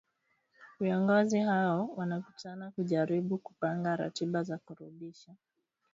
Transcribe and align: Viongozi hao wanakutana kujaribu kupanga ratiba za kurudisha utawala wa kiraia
Viongozi 0.79 1.39
hao 1.39 1.87
wanakutana 1.97 2.71
kujaribu 2.71 3.37
kupanga 3.37 3.95
ratiba 3.95 4.43
za 4.43 4.57
kurudisha 4.57 5.21
utawala 5.21 5.31
wa 5.31 5.37
kiraia 5.37 5.37